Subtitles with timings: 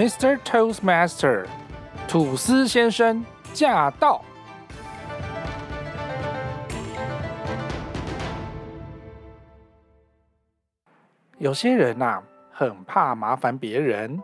[0.00, 0.38] Mr.
[0.38, 1.44] Toastmaster
[2.08, 4.22] 吐司先生驾到！
[11.36, 14.18] 有些人呐、很怕麻烦别人，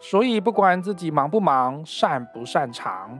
[0.00, 3.16] 所以不管自己忙不忙、擅不擅长，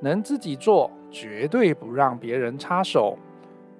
[0.00, 3.18] 能自己做，绝对不让别人插手。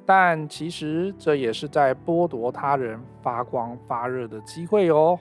[0.04, 5.18] 但其实这也是在剥夺他人发光发热的机会哦。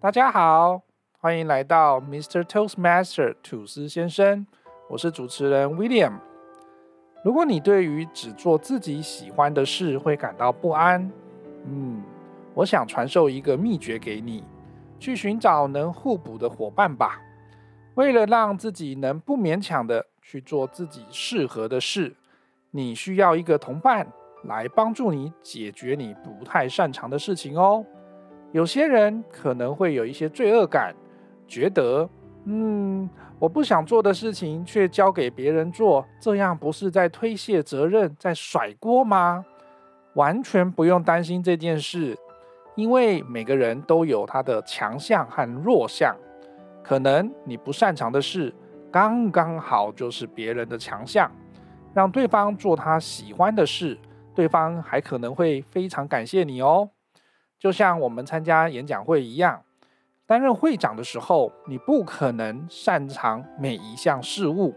[0.00, 0.80] 大家好，
[1.24, 2.42] 欢迎来到 Mr.
[2.42, 4.46] Toastmaster 吐司先生，
[4.90, 6.18] 我是主持人 William。
[7.24, 11.10] 如果你对于只做自己喜欢的事会感到不安，
[11.64, 12.02] 嗯，
[12.52, 14.44] 我想传授一个秘诀给你，
[14.98, 17.18] 去寻找能互补的伙伴吧。
[17.94, 22.14] 为了让自己能不勉强的去做自己适合的事，
[22.70, 24.06] 你需要一个同伴
[24.42, 27.82] 来帮助你解决你不太擅长的事情哦。
[28.52, 30.94] 有些人可能会有一些罪恶感，
[31.46, 32.08] 觉得，
[32.44, 39.44] 嗯，我不想做的事情却交给别人做，这样不是在推卸责任，在甩锅吗？
[40.14, 42.16] 完全不用担心这件事，
[42.76, 46.14] 因为每个人都有他的强项和弱项，
[46.82, 48.54] 可能你不擅长的事，
[48.92, 51.30] 刚刚好就是别人的强项。
[51.92, 53.96] 让对方做他喜欢的事，
[54.34, 56.90] 对方还可能会非常感谢你哦。
[57.56, 59.62] 就像我们参加演讲会一样，
[60.26, 64.74] 担任会长的时候，你不可能擅长每一项事务，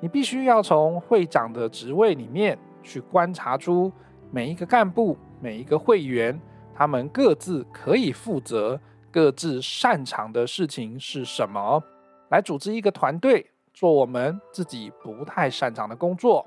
[0.00, 3.92] 你必须要从会长的职位里面去观察出
[4.30, 6.40] 每一个干部、每一个会员，
[6.74, 8.80] 他们各自可以负责、
[9.10, 11.82] 各自擅长的事情是什么，
[12.30, 13.46] 来组织一个团队。
[13.74, 16.42] 做我们自己不太擅长的工作，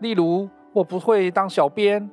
[0.00, 2.10] 例如我不会当小编，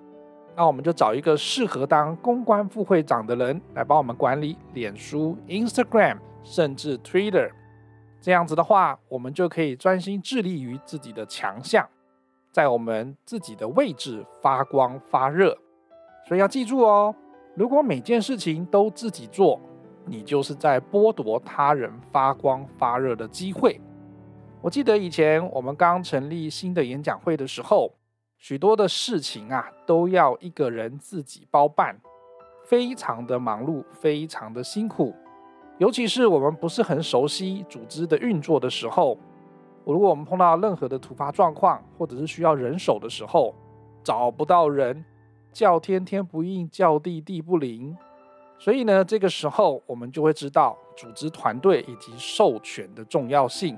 [0.59, 7.49] 那我们就找一个适合当公关副会长的人来帮我们管理脸书、Instagram，甚至 Twitter。
[8.19, 11.87] 这样子的话，我们就可以专心致力于自己的强项，
[12.51, 15.57] 在我们自己的位置发光发热。
[16.27, 17.15] 所以要记住哦，
[17.55, 19.57] 如果每件事情都自己做，
[20.03, 23.79] 你就是在剥夺他人发光发热的机会。
[24.59, 27.89] 我记得以前我们刚成立新的演讲会的时候，
[28.39, 31.99] 许多的事情啊都要一个人自己包办，
[32.65, 35.13] 非常的忙碌，非常的辛苦。
[35.77, 39.17] 尤其是我们不是很熟悉组织的运作的时候，
[39.83, 43.53] 如果我们碰到任何的突发状况，或者是需要人手的时候，
[44.01, 45.03] 找不到人，
[45.51, 47.95] 叫天天不应，叫地地不灵。
[48.57, 53.77] 所以呢，这个时候我们就会知道组织团队以及授权的重要性。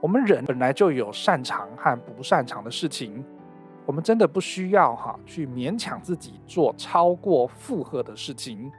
[0.00, 3.24] 我们人本来就有擅长和不擅长的事情，
[3.86, 8.70] 我们真的不需要哈去勉强自己做超过负荷的事情，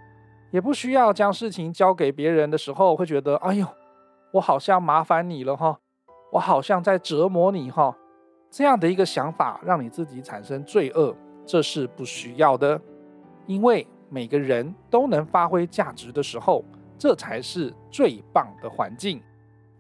[0.51, 3.67] 也不需要将事情交给别人的时候会觉得，哎呦，
[4.33, 5.79] 我好像麻烦你了哈，
[6.31, 7.95] 我好像在折磨你哈，
[8.49, 11.15] 这样的一个想法让你自己产生罪恶，
[11.45, 12.81] 这是不需要的，
[13.45, 16.65] 因为每个人都能发挥价值的时候，
[16.97, 19.21] 这才是最棒的环境。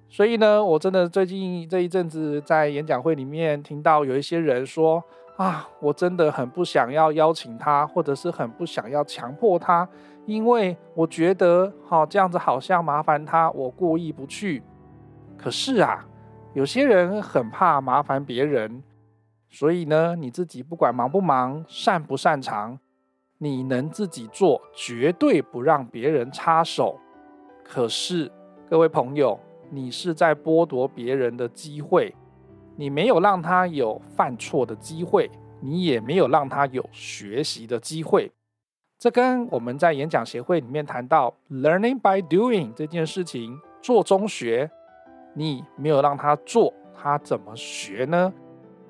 [0.07, 5.03] 所以呢，我真的最近这一阵子在演讲会里面听到有一些人说
[5.35, 9.87] 啊，我真的很不想要邀请他，或者是很不想要强迫他，
[10.25, 14.63] 因为我觉得好这样子好像麻烦他，我过意不去。
[15.35, 16.05] 可是啊，
[16.53, 18.81] 有些人很怕麻烦别人，
[19.49, 22.79] 所以呢，你自己不管忙不忙、擅不擅长，
[23.39, 26.97] 你能自己做，绝对不让别人插手。
[27.65, 28.31] 可是
[28.69, 29.37] 各位朋友。
[29.69, 32.13] 你是在剥夺别人的机会，
[32.75, 38.31] 你没有让他有犯错的机会，你也没有让他有学习的机会。
[38.97, 44.71] 这跟我们在演讲协会里面谈到 “learning by doing” 这件事情，做中学，
[45.33, 48.33] 你没有让他做，他怎么学呢？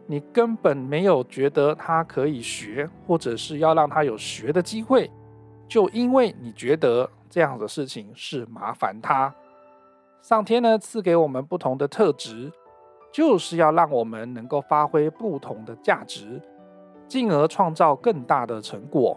[0.06, 5.09] 你根本没有觉得他可以学，或者是要让他有学的机会，
[5.68, 9.33] 就因为你觉得这样的事情是麻烦他。
[10.27, 12.51] 上天呢赐给我们不同的特质，
[13.12, 16.42] 就是要让我们能够发挥不同的价值，
[17.07, 19.16] 进而创造更大的成果。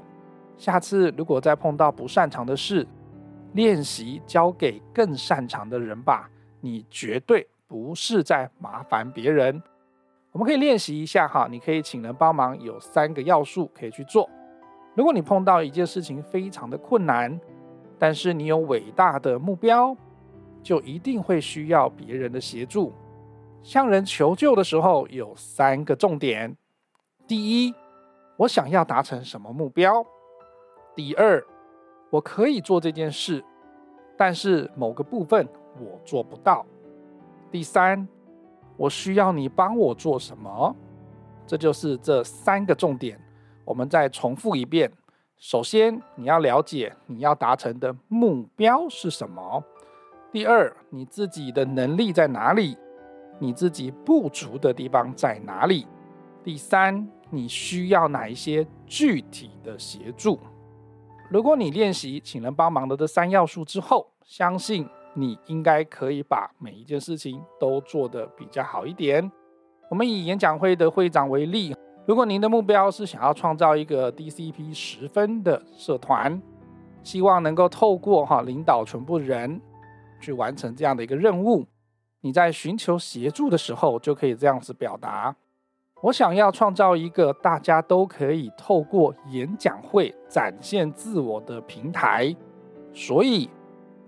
[0.58, 2.86] 下次如果再碰到不擅长的事，
[3.54, 6.28] 练习交给更擅长的人吧。
[6.60, 9.62] 你绝对不是在麻烦别人。
[10.32, 14.28] 我们可以练习一下哈，你可以请人帮忙，有三个要素可以去做。
[14.94, 17.40] 如果你碰到一件事情非常的困难，
[17.98, 19.96] 但是你有伟大的目标。
[20.62, 22.92] 就一定会需要别人的协助。
[23.62, 26.56] 向人求救的时候，有三个重点：
[27.26, 27.74] 第一，
[28.36, 30.02] 我想要达成什么目标；
[30.94, 31.44] 第二，
[32.10, 33.44] 我可以做这件事，
[34.16, 35.46] 但是某个部分
[35.78, 36.64] 我做不到。
[37.50, 38.06] 第三，
[38.76, 40.74] 我需要你帮我做什么？
[41.46, 43.20] 这就是这三个重点。
[43.64, 44.90] 我们再重复一遍：
[45.36, 49.62] 首先，你要了解你要达成的目标是什么；
[50.30, 52.76] 第二，你自己的能力在哪里？
[53.38, 55.86] 你自己不足的地方在哪里？
[56.44, 60.38] 第三，你需要哪一些具体的协助？
[61.30, 69.32] 如果你练习请人帮忙的这三要素之后，相信你应该可以把每一件事情都做得比较好一点。
[69.88, 71.74] 我们以演讲会的会长为例，
[72.06, 76.38] 如果您的目标是想要创造一个 DCP 十分的社团，
[77.02, 79.58] 希望能够透过哈领导全部人
[80.20, 81.66] 去完成这样的一个任务。
[82.20, 85.36] 你在寻求协助的时候，就可以这样子表达：
[86.02, 92.34] 我想要创造一个大家都可以透过演讲会展现自我的平台。
[92.92, 93.48] 所以，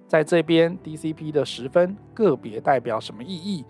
[0.09, 3.65] 在这边 DCP 的十分个别代表什么意义？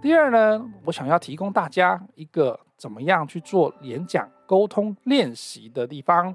[0.00, 6.32] 第二呢，我想要提供大家一个怎么样去做演讲沟通练习的地方，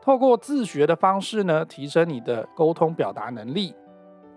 [0.00, 3.74] 透过自学的方式呢，提升你的沟通表达能力。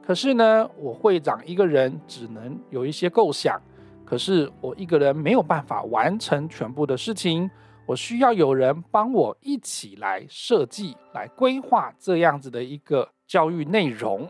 [0.05, 3.57] 可是呢，我会长一个人只能有一些构想，
[4.03, 7.49] 可是我一个人没有办法完成全部的事情，
[7.85, 14.29] 我需要有人帮我一起来设计、来规划这样子的一个教育内容。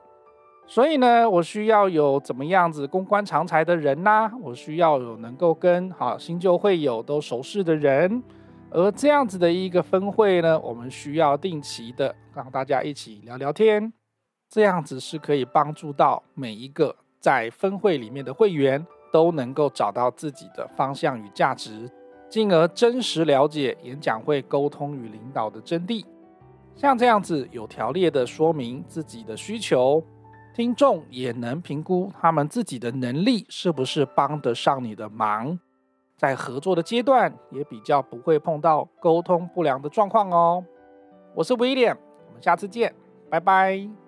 [0.68, 8.24] 所以呢，我需要有怎么样子公关常才的人呐，我需要有能够跟好新旧会友都熟识的人，
[8.70, 13.92] 而这样子的一个分会呢，我们需要定期的让大家一起聊聊天。
[14.54, 21.90] 这样子是可以帮助到每一个在分会里面的会员都能够找到自己的方向与价值，
[22.30, 26.06] 进而真实了解演讲会沟通与领导的真谛。
[26.76, 30.04] 像这样子有条列的说明自己的需求，
[30.54, 35.60] 听众也能评估他们自己的能力是不是帮得上你的忙，
[36.16, 40.64] 在合作的阶段也比较不会碰到沟通不良的状况哦。
[41.34, 41.98] 我是威廉，
[42.28, 42.94] 我们下次见，
[43.32, 44.03] 拜拜。